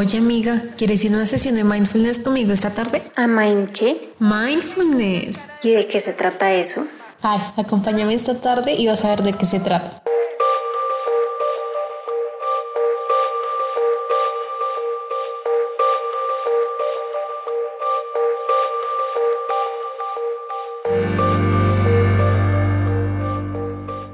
[0.00, 3.02] Oye amiga, ¿quieres ir a una sesión de mindfulness conmigo esta tarde?
[3.16, 4.10] ¿A Mind qué?
[4.18, 5.48] Mindfulness.
[5.62, 6.86] ¿Y de qué se trata eso?
[7.20, 10.02] Ay, acompáñame esta tarde y vas a ver de qué se trata.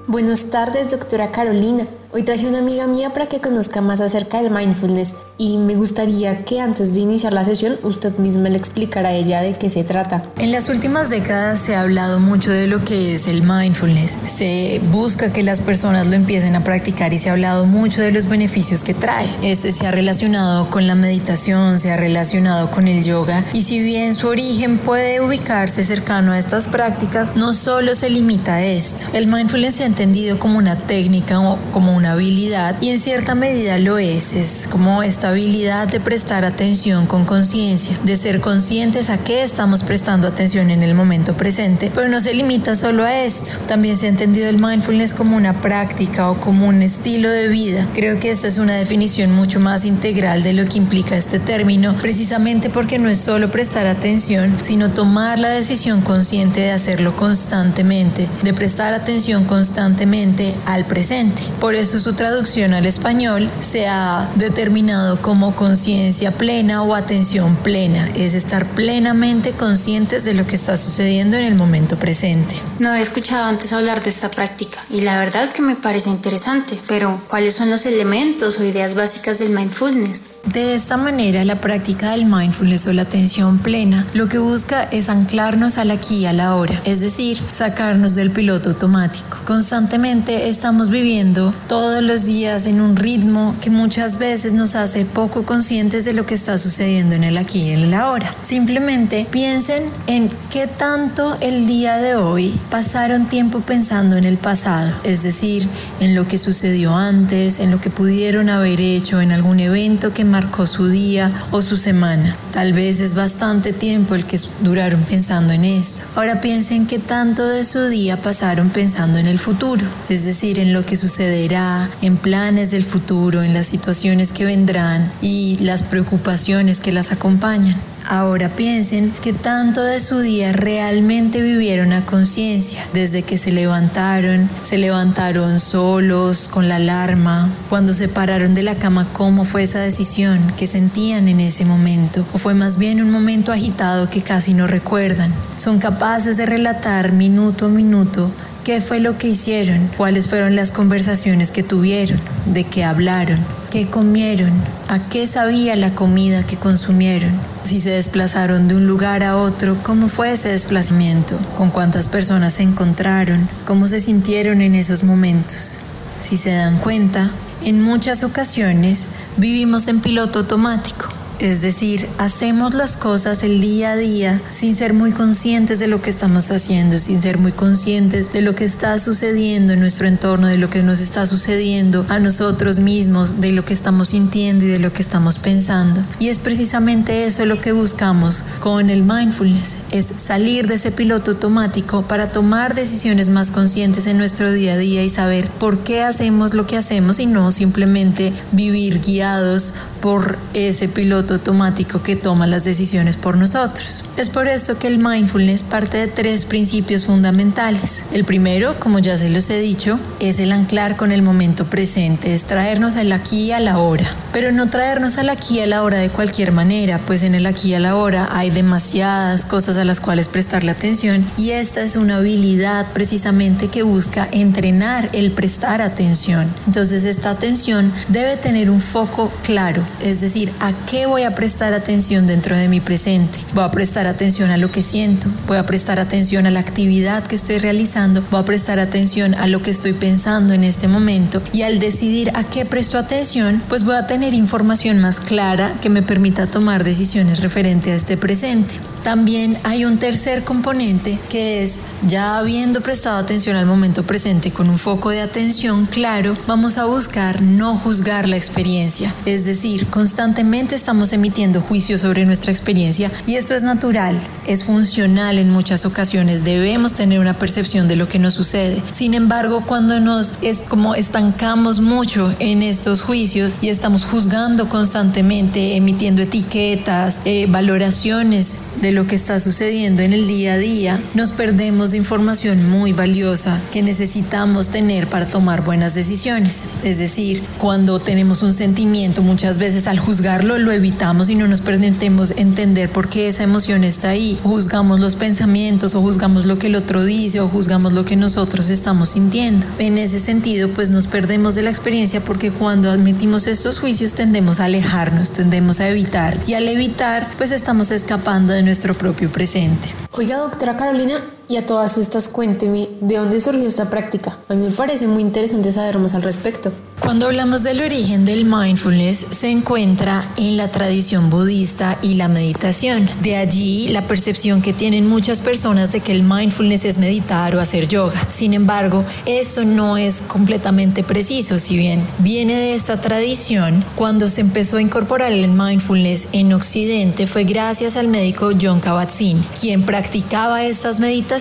[0.08, 1.86] Buenas tardes, doctora Carolina.
[2.16, 6.46] Hoy traje una amiga mía para que conozca más acerca del mindfulness y me gustaría
[6.46, 9.84] que antes de iniciar la sesión usted misma le explicara a ella de qué se
[9.84, 10.22] trata.
[10.38, 14.16] En las últimas décadas se ha hablado mucho de lo que es el mindfulness.
[14.28, 18.12] Se busca que las personas lo empiecen a practicar y se ha hablado mucho de
[18.12, 19.28] los beneficios que trae.
[19.42, 23.82] Este se ha relacionado con la meditación, se ha relacionado con el yoga y si
[23.82, 29.10] bien su origen puede ubicarse cercano a estas prácticas, no solo se limita a esto.
[29.12, 33.34] El mindfulness se ha entendido como una técnica o como una habilidad y en cierta
[33.34, 34.34] medida lo es.
[34.34, 39.82] Es como esta habilidad de prestar atención con conciencia, de ser conscientes a qué estamos
[39.82, 43.58] prestando atención en el momento presente, pero no se limita solo a esto.
[43.66, 47.86] También se ha entendido el mindfulness como una práctica o como un estilo de vida.
[47.94, 51.94] Creo que esta es una definición mucho más integral de lo que implica este término,
[52.00, 58.28] precisamente porque no es solo prestar atención, sino tomar la decisión consciente de hacerlo constantemente,
[58.42, 61.42] de prestar atención constantemente al presente.
[61.60, 68.08] Por eso su traducción al español se ha determinado como conciencia plena o atención plena,
[68.14, 72.56] es estar plenamente conscientes de lo que está sucediendo en el momento presente.
[72.78, 76.78] No he escuchado antes hablar de esta práctica y la verdad que me parece interesante,
[76.88, 80.38] pero ¿cuáles son los elementos o ideas básicas del mindfulness?
[80.52, 85.08] De esta manera, la práctica del mindfulness o la atención plena lo que busca es
[85.08, 89.38] anclarnos al aquí y a la hora, es decir, sacarnos del piloto automático.
[89.44, 95.44] Constantemente estamos viviendo todos los días en un ritmo que muchas veces nos hace poco
[95.44, 98.34] conscientes de lo que está sucediendo en el aquí y en el ahora.
[98.40, 104.90] Simplemente piensen en qué tanto el día de hoy pasaron tiempo pensando en el pasado,
[105.04, 105.68] es decir,
[106.00, 110.24] en lo que sucedió antes, en lo que pudieron haber hecho, en algún evento que
[110.24, 112.38] marcó su día o su semana.
[112.52, 116.06] Tal vez es bastante tiempo el que duraron pensando en esto.
[116.14, 120.72] Ahora piensen qué tanto de su día pasaron pensando en el futuro, es decir, en
[120.72, 121.65] lo que sucederá,
[122.02, 127.76] en planes del futuro, en las situaciones que vendrán y las preocupaciones que las acompañan.
[128.08, 134.48] Ahora piensen que tanto de su día realmente vivieron a conciencia, desde que se levantaron,
[134.62, 139.80] se levantaron solos, con la alarma, cuando se pararon de la cama, cómo fue esa
[139.80, 144.54] decisión, qué sentían en ese momento, o fue más bien un momento agitado que casi
[144.54, 145.34] no recuerdan.
[145.56, 148.30] Son capaces de relatar minuto a minuto
[148.66, 153.38] qué fue lo que hicieron, cuáles fueron las conversaciones que tuvieron, de qué hablaron,
[153.70, 154.50] qué comieron,
[154.88, 157.30] a qué sabía la comida que consumieron,
[157.62, 162.54] si se desplazaron de un lugar a otro, cómo fue ese desplazamiento, con cuántas personas
[162.54, 165.82] se encontraron, cómo se sintieron en esos momentos.
[166.20, 167.30] Si se dan cuenta,
[167.62, 169.06] en muchas ocasiones
[169.36, 171.15] vivimos en piloto automático.
[171.38, 176.00] Es decir, hacemos las cosas el día a día sin ser muy conscientes de lo
[176.00, 180.46] que estamos haciendo, sin ser muy conscientes de lo que está sucediendo en nuestro entorno,
[180.46, 184.68] de lo que nos está sucediendo a nosotros mismos, de lo que estamos sintiendo y
[184.68, 186.00] de lo que estamos pensando.
[186.18, 191.32] Y es precisamente eso lo que buscamos con el mindfulness, es salir de ese piloto
[191.32, 196.02] automático para tomar decisiones más conscientes en nuestro día a día y saber por qué
[196.02, 202.46] hacemos lo que hacemos y no simplemente vivir guiados por ese piloto automático que toma
[202.46, 204.04] las decisiones por nosotros.
[204.16, 208.08] Es por esto que el mindfulness parte de tres principios fundamentales.
[208.12, 212.34] El primero, como ya se los he dicho, es el anclar con el momento presente,
[212.34, 214.06] es traernos el aquí y a la hora.
[214.36, 217.72] Pero no traernos al aquí a la hora de cualquier manera, pues en el aquí
[217.72, 222.16] a la hora hay demasiadas cosas a las cuales prestarle atención y esta es una
[222.16, 226.52] habilidad precisamente que busca entrenar el prestar atención.
[226.66, 231.72] Entonces esta atención debe tener un foco claro, es decir, a qué voy a prestar
[231.72, 233.38] atención dentro de mi presente.
[233.54, 237.26] Voy a prestar atención a lo que siento, voy a prestar atención a la actividad
[237.26, 241.40] que estoy realizando, voy a prestar atención a lo que estoy pensando en este momento
[241.54, 245.88] y al decidir a qué presto atención, pues voy a tener información más clara que
[245.88, 248.74] me permita tomar decisiones referente a este presente.
[249.06, 254.68] También hay un tercer componente que es, ya habiendo prestado atención al momento presente con
[254.68, 259.14] un foco de atención claro, vamos a buscar no juzgar la experiencia.
[259.24, 264.18] Es decir, constantemente estamos emitiendo juicios sobre nuestra experiencia y esto es natural,
[264.48, 268.82] es funcional en muchas ocasiones, debemos tener una percepción de lo que nos sucede.
[268.90, 275.76] Sin embargo, cuando nos es como estancamos mucho en estos juicios y estamos juzgando constantemente,
[275.76, 281.30] emitiendo etiquetas, eh, valoraciones de lo que está sucediendo en el día a día, nos
[281.30, 286.70] perdemos de información muy valiosa que necesitamos tener para tomar buenas decisiones.
[286.82, 291.60] Es decir, cuando tenemos un sentimiento, muchas veces al juzgarlo lo evitamos y no nos
[291.60, 294.38] permitemos entender por qué esa emoción está ahí.
[294.42, 298.70] juzgamos los pensamientos o juzgamos lo que el otro dice o juzgamos lo que nosotros
[298.70, 299.66] estamos sintiendo.
[299.78, 304.58] En ese sentido, pues nos perdemos de la experiencia porque cuando admitimos estos juicios tendemos
[304.58, 309.94] a alejarnos, tendemos a evitar y al evitar pues estamos escapando de nuestro propio presente.
[310.12, 314.36] Oiga, doctora Carolina, y a todas estas cuénteme, ¿de dónde surgió esta práctica?
[314.48, 316.72] A mí me parece muy interesante saber más al respecto.
[317.00, 323.08] Cuando hablamos del origen del mindfulness, se encuentra en la tradición budista y la meditación.
[323.22, 327.60] De allí la percepción que tienen muchas personas de que el mindfulness es meditar o
[327.60, 328.26] hacer yoga.
[328.30, 334.40] Sin embargo, esto no es completamente preciso, si bien viene de esta tradición, cuando se
[334.40, 340.64] empezó a incorporar el mindfulness en Occidente fue gracias al médico John Kabat-Zinn, quien practicaba
[340.64, 341.35] estas meditaciones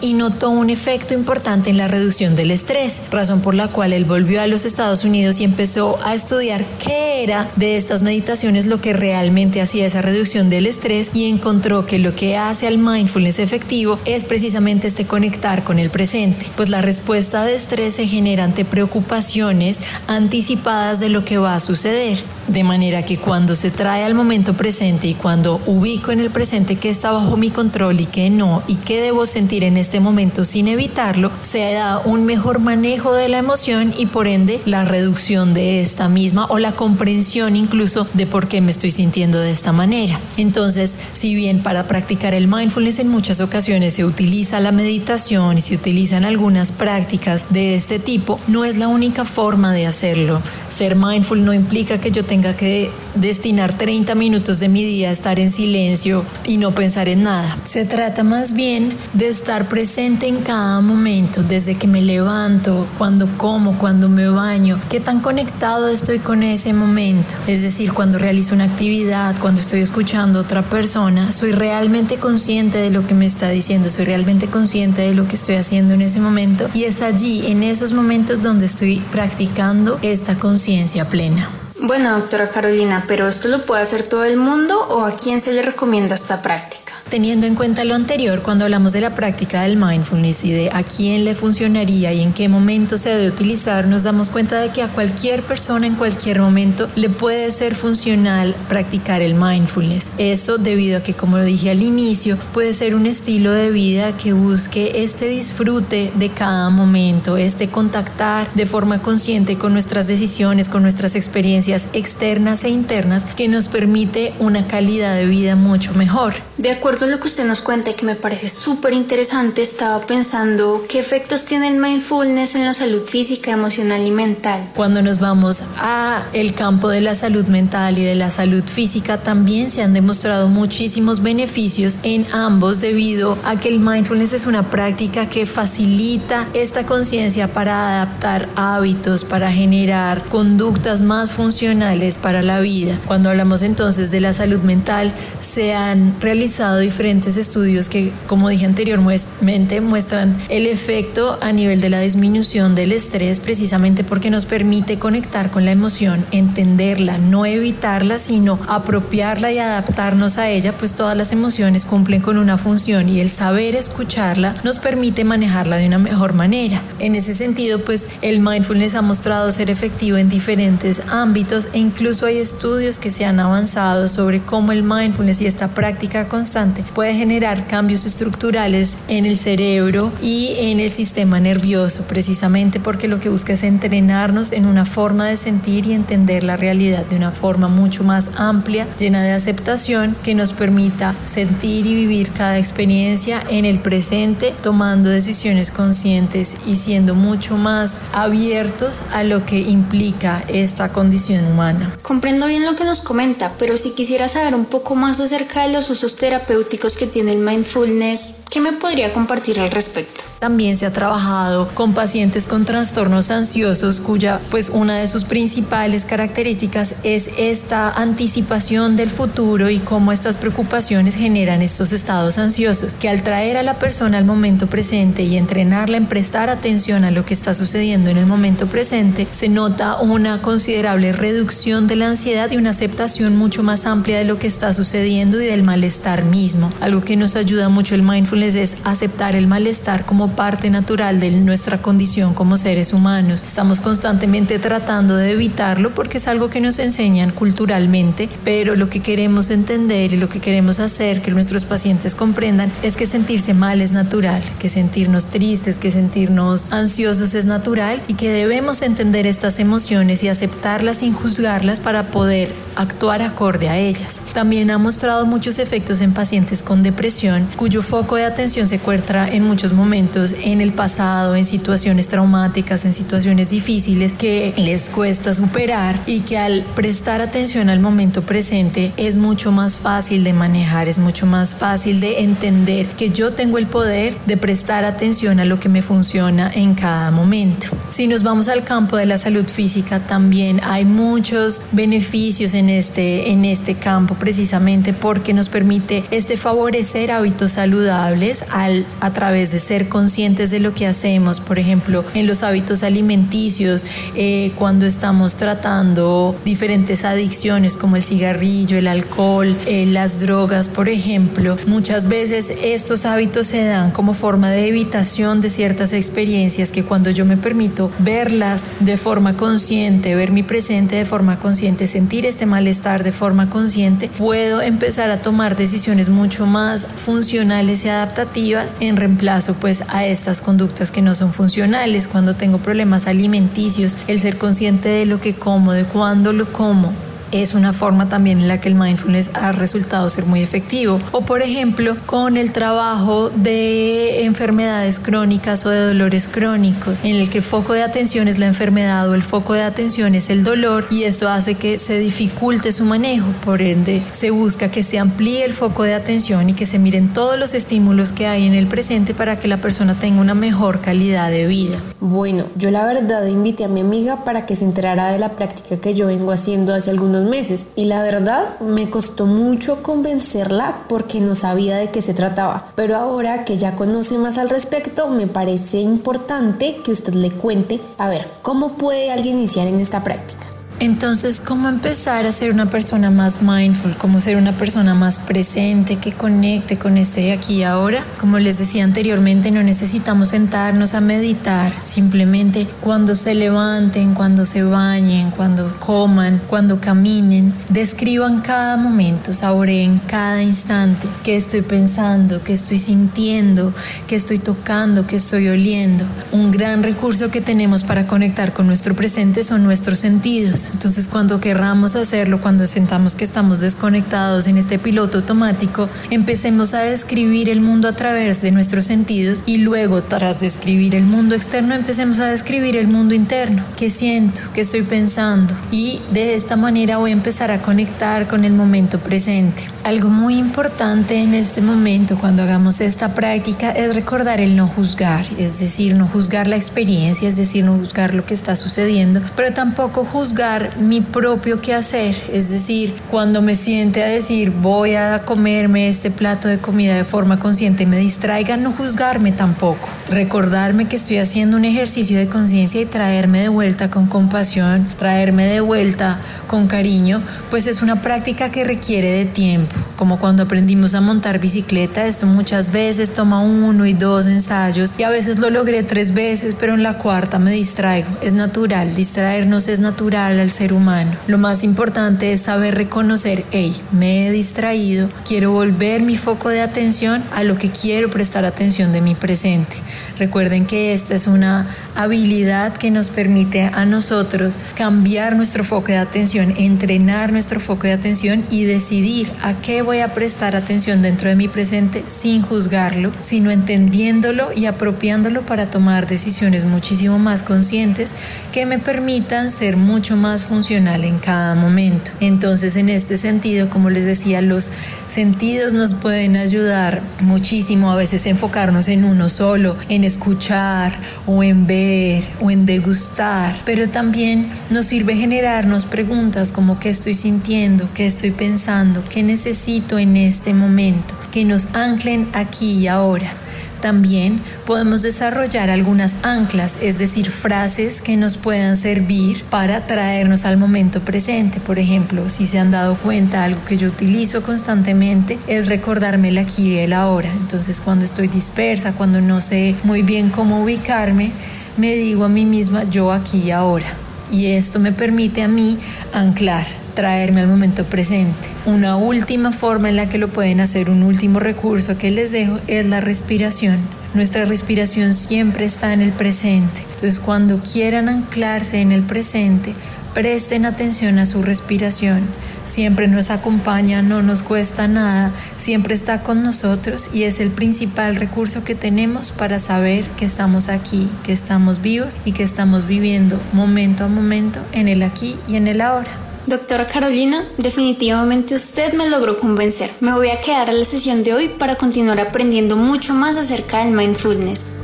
[0.00, 4.04] y notó un efecto importante en la reducción del estrés, razón por la cual él
[4.04, 8.80] volvió a los Estados Unidos y empezó a estudiar qué era de estas meditaciones lo
[8.80, 13.38] que realmente hacía esa reducción del estrés y encontró que lo que hace al mindfulness
[13.38, 18.42] efectivo es precisamente este conectar con el presente, pues la respuesta de estrés se genera
[18.42, 22.18] ante preocupaciones anticipadas de lo que va a suceder.
[22.48, 26.76] De manera que cuando se trae al momento presente y cuando ubico en el presente
[26.76, 30.44] que está bajo mi control y que no, y que debo sentir en este momento
[30.44, 35.54] sin evitarlo, se da un mejor manejo de la emoción y por ende la reducción
[35.54, 39.72] de esta misma o la comprensión incluso de por qué me estoy sintiendo de esta
[39.72, 40.18] manera.
[40.36, 45.60] Entonces, si bien para practicar el mindfulness en muchas ocasiones se utiliza la meditación y
[45.60, 50.40] se utilizan algunas prácticas de este tipo, no es la única forma de hacerlo.
[50.68, 55.08] Ser mindful no implica que yo tenga tenga que destinar 30 minutos de mi día
[55.08, 57.56] a estar en silencio y no pensar en nada.
[57.64, 63.26] Se trata más bien de estar presente en cada momento, desde que me levanto, cuando
[63.38, 67.34] como, cuando me baño, qué tan conectado estoy con ese momento.
[67.46, 72.76] Es decir, cuando realizo una actividad, cuando estoy escuchando a otra persona, soy realmente consciente
[72.76, 76.02] de lo que me está diciendo, soy realmente consciente de lo que estoy haciendo en
[76.02, 81.48] ese momento y es allí, en esos momentos donde estoy practicando esta conciencia plena.
[81.86, 85.52] Bueno, doctora Carolina, pero ¿esto lo puede hacer todo el mundo o a quién se
[85.52, 86.95] le recomienda esta práctica?
[87.08, 90.82] Teniendo en cuenta lo anterior, cuando hablamos de la práctica del mindfulness y de a
[90.82, 94.82] quién le funcionaría y en qué momento se debe utilizar, nos damos cuenta de que
[94.82, 100.10] a cualquier persona en cualquier momento le puede ser funcional practicar el mindfulness.
[100.18, 104.16] Esto debido a que, como lo dije al inicio, puede ser un estilo de vida
[104.16, 110.68] que busque este disfrute de cada momento, este contactar de forma consciente con nuestras decisiones,
[110.68, 116.34] con nuestras experiencias externas e internas que nos permite una calidad de vida mucho mejor.
[116.58, 120.00] De acuerdo a lo que usted nos cuenta y que me parece súper interesante, estaba
[120.06, 124.70] pensando qué efectos tiene el mindfulness en la salud física, emocional y mental.
[124.74, 129.18] Cuando nos vamos a el campo de la salud mental y de la salud física,
[129.18, 134.70] también se han demostrado muchísimos beneficios en ambos debido a que el mindfulness es una
[134.70, 142.60] práctica que facilita esta conciencia para adaptar hábitos, para generar conductas más funcionales para la
[142.60, 142.98] vida.
[143.06, 148.64] Cuando hablamos entonces de la salud mental, se han realizado diferentes estudios que, como dije
[148.64, 154.98] anteriormente, muestran el efecto a nivel de la disminución del estrés precisamente porque nos permite
[154.98, 161.16] conectar con la emoción, entenderla, no evitarla, sino apropiarla y adaptarnos a ella, pues todas
[161.16, 165.98] las emociones cumplen con una función y el saber escucharla nos permite manejarla de una
[165.98, 166.80] mejor manera.
[166.98, 172.26] En ese sentido, pues el mindfulness ha mostrado ser efectivo en diferentes ámbitos e incluso
[172.26, 177.14] hay estudios que se han avanzado sobre cómo el mindfulness y esta práctica constante puede
[177.14, 183.28] generar cambios estructurales en el cerebro y en el sistema nervioso, precisamente porque lo que
[183.28, 187.68] busca es entrenarnos en una forma de sentir y entender la realidad de una forma
[187.68, 193.64] mucho más amplia, llena de aceptación, que nos permita sentir y vivir cada experiencia en
[193.64, 200.92] el presente, tomando decisiones conscientes y siendo mucho más abiertos a lo que implica esta
[200.92, 201.96] condición humana.
[202.02, 205.72] Comprendo bien lo que nos comenta, pero si quisiera saber un poco más acerca de
[205.72, 206.65] los usos terapéuticos
[206.96, 210.25] que tiene el mindfulness, ¿qué me podría compartir al respecto?
[210.38, 216.04] También se ha trabajado con pacientes con trastornos ansiosos cuya pues una de sus principales
[216.04, 223.08] características es esta anticipación del futuro y cómo estas preocupaciones generan estos estados ansiosos que
[223.08, 227.24] al traer a la persona al momento presente y entrenarla en prestar atención a lo
[227.24, 232.50] que está sucediendo en el momento presente se nota una considerable reducción de la ansiedad
[232.50, 236.72] y una aceptación mucho más amplia de lo que está sucediendo y del malestar mismo.
[236.80, 241.30] Algo que nos ayuda mucho el mindfulness es aceptar el malestar como parte natural de
[241.30, 243.44] nuestra condición como seres humanos.
[243.46, 249.00] Estamos constantemente tratando de evitarlo porque es algo que nos enseñan culturalmente, pero lo que
[249.00, 253.80] queremos entender y lo que queremos hacer que nuestros pacientes comprendan es que sentirse mal
[253.80, 259.58] es natural, que sentirnos tristes, que sentirnos ansiosos es natural y que debemos entender estas
[259.58, 264.22] emociones y aceptarlas sin juzgarlas para poder actuar acorde a ellas.
[264.32, 269.28] También ha mostrado muchos efectos en pacientes con depresión, cuyo foco de atención se encuentra
[269.28, 275.34] en muchos momentos en el pasado, en situaciones traumáticas, en situaciones difíciles que les cuesta
[275.34, 280.88] superar y que al prestar atención al momento presente es mucho más fácil de manejar,
[280.88, 285.44] es mucho más fácil de entender que yo tengo el poder de prestar atención a
[285.44, 287.66] lo que me funciona en cada momento.
[287.90, 293.30] Si nos vamos al campo de la salud física, también hay muchos beneficios en este,
[293.30, 299.58] en este campo precisamente porque nos permite este favorecer hábitos saludables al, a través de
[299.58, 303.84] ser conscientes de lo que hacemos, por ejemplo, en los hábitos alimenticios,
[304.14, 310.88] eh, cuando estamos tratando diferentes adicciones como el cigarrillo, el alcohol, eh, las drogas, por
[310.88, 316.84] ejemplo, muchas veces estos hábitos se dan como forma de evitación de ciertas experiencias que
[316.84, 322.26] cuando yo me permito verlas de forma consciente, ver mi presente de forma consciente, sentir
[322.26, 328.76] este malestar de forma consciente, puedo empezar a tomar decisiones mucho más funcionales y adaptativas
[328.80, 332.08] en reemplazo pues a estas conductas que no son funcionales.
[332.08, 336.92] Cuando tengo problemas alimenticios, el ser consciente de lo que como, de cuándo lo como,
[337.32, 341.00] es una forma también en la que el mindfulness ha resultado ser muy efectivo.
[341.12, 347.30] O por ejemplo, con el trabajo de enfermedades crónicas o de dolores crónicos, en el
[347.30, 350.44] que el foco de atención es la enfermedad o el foco de atención es el
[350.44, 353.26] dolor y esto hace que se dificulte su manejo.
[353.44, 357.12] Por ende, se busca que se amplíe el foco de atención y que se miren
[357.12, 360.80] todos los estímulos que hay en el presente para que la persona tenga una mejor
[360.80, 361.78] calidad de vida.
[362.00, 365.76] Bueno, yo la verdad invité a mi amiga para que se enterara de la práctica
[365.76, 371.20] que yo vengo haciendo hace algunos meses y la verdad me costó mucho convencerla porque
[371.20, 372.68] no sabía de qué se trataba.
[372.74, 377.80] Pero ahora que ya conoce más al respecto, me parece importante que usted le cuente,
[377.98, 380.45] a ver, ¿cómo puede alguien iniciar en esta práctica?
[380.78, 383.96] Entonces, ¿cómo empezar a ser una persona más mindful?
[383.96, 388.04] ¿Cómo ser una persona más presente, que conecte con este aquí y ahora?
[388.20, 391.72] Como les decía anteriormente, no necesitamos sentarnos a meditar.
[391.80, 399.98] Simplemente cuando se levanten, cuando se bañen, cuando coman, cuando caminen, describan cada momento, saboreen
[400.06, 401.08] cada instante.
[401.24, 402.42] ¿Qué estoy pensando?
[402.44, 403.72] ¿Qué estoy sintiendo?
[404.06, 405.06] ¿Qué estoy tocando?
[405.06, 406.04] ¿Qué estoy oliendo?
[406.32, 410.65] Un gran recurso que tenemos para conectar con nuestro presente son nuestros sentidos.
[410.72, 416.82] Entonces cuando querramos hacerlo, cuando sentamos que estamos desconectados en este piloto automático, empecemos a
[416.82, 421.74] describir el mundo a través de nuestros sentidos y luego tras describir el mundo externo
[421.74, 423.62] empecemos a describir el mundo interno.
[423.76, 424.42] ¿Qué siento?
[424.54, 425.54] ¿Qué estoy pensando?
[425.70, 429.75] Y de esta manera voy a empezar a conectar con el momento presente.
[429.86, 435.24] Algo muy importante en este momento cuando hagamos esta práctica es recordar el no juzgar,
[435.38, 439.54] es decir, no juzgar la experiencia, es decir, no juzgar lo que está sucediendo, pero
[439.54, 445.88] tampoco juzgar mi propio quehacer, es decir, cuando me siente a decir voy a comerme
[445.88, 450.96] este plato de comida de forma consciente y me distraiga, no juzgarme tampoco, recordarme que
[450.96, 456.18] estoy haciendo un ejercicio de conciencia y traerme de vuelta con compasión, traerme de vuelta
[456.46, 461.38] con cariño, pues es una práctica que requiere de tiempo, como cuando aprendimos a montar
[461.38, 466.14] bicicleta, esto muchas veces toma uno y dos ensayos y a veces lo logré tres
[466.14, 468.08] veces, pero en la cuarta me distraigo.
[468.22, 471.12] Es natural, distraernos es natural al ser humano.
[471.26, 476.60] Lo más importante es saber reconocer, hey, me he distraído, quiero volver mi foco de
[476.60, 479.76] atención a lo que quiero prestar atención de mi presente.
[480.18, 485.98] Recuerden que esta es una habilidad que nos permite a nosotros cambiar nuestro foco de
[485.98, 491.28] atención, entrenar nuestro foco de atención y decidir a qué voy a prestar atención dentro
[491.28, 498.16] de mi presente sin juzgarlo, sino entendiéndolo y apropiándolo para tomar decisiones muchísimo más conscientes
[498.52, 502.10] que me permitan ser mucho más funcional en cada momento.
[502.20, 504.72] Entonces, en este sentido, como les decía, los
[505.08, 510.92] sentidos nos pueden ayudar muchísimo a veces enfocarnos en uno solo, en escuchar
[511.26, 517.14] o en ver o en degustar, pero también nos sirve generarnos preguntas como qué estoy
[517.14, 523.32] sintiendo, qué estoy pensando, qué necesito en este momento, que nos anclen aquí y ahora.
[523.80, 530.56] También podemos desarrollar algunas anclas, es decir, frases que nos puedan servir para traernos al
[530.56, 531.60] momento presente.
[531.60, 536.38] Por ejemplo, si se han dado cuenta, algo que yo utilizo constantemente es recordarme el
[536.38, 537.30] aquí y el ahora.
[537.32, 541.30] Entonces, cuando estoy dispersa, cuando no sé muy bien cómo ubicarme,
[541.76, 543.86] me digo a mí misma yo aquí y ahora.
[544.32, 545.78] Y esto me permite a mí
[546.12, 546.66] anclar
[546.96, 548.48] traerme al momento presente.
[548.64, 552.58] Una última forma en la que lo pueden hacer, un último recurso que les dejo
[552.66, 553.78] es la respiración.
[554.14, 556.80] Nuestra respiración siempre está en el presente.
[556.80, 559.74] Entonces cuando quieran anclarse en el presente,
[560.14, 562.22] presten atención a su respiración.
[562.64, 568.16] Siempre nos acompaña, no nos cuesta nada, siempre está con nosotros y es el principal
[568.16, 573.38] recurso que tenemos para saber que estamos aquí, que estamos vivos y que estamos viviendo
[573.52, 576.25] momento a momento en el aquí y en el ahora.
[576.46, 579.90] Doctora Carolina, definitivamente usted me logró convencer.
[579.98, 583.84] Me voy a quedar a la sesión de hoy para continuar aprendiendo mucho más acerca
[583.84, 584.82] del mindfulness.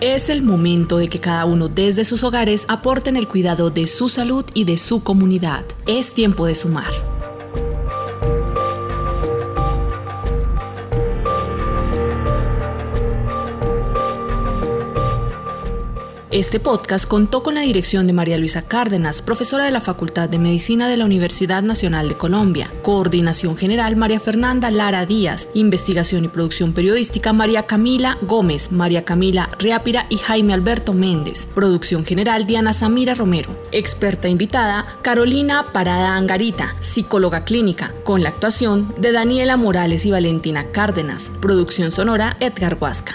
[0.00, 4.08] Es el momento de que cada uno desde sus hogares aporten el cuidado de su
[4.08, 5.64] salud y de su comunidad.
[5.86, 7.11] Es tiempo de sumar.
[16.42, 20.40] Este podcast contó con la dirección de María Luisa Cárdenas, profesora de la Facultad de
[20.40, 22.68] Medicina de la Universidad Nacional de Colombia.
[22.82, 25.50] Coordinación General María Fernanda Lara Díaz.
[25.54, 31.46] Investigación y producción periodística María Camila Gómez, María Camila Riápira y Jaime Alberto Méndez.
[31.46, 33.56] Producción General Diana Samira Romero.
[33.70, 40.72] Experta invitada Carolina Parada Angarita, psicóloga clínica, con la actuación de Daniela Morales y Valentina
[40.72, 41.30] Cárdenas.
[41.40, 43.14] Producción sonora Edgar Huasca.